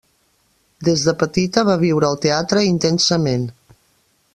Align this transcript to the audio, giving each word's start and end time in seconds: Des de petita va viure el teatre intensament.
Des 0.87 1.03
de 1.09 1.13
petita 1.25 1.65
va 1.69 1.77
viure 1.85 2.11
el 2.15 2.19
teatre 2.25 2.67
intensament. 2.73 3.49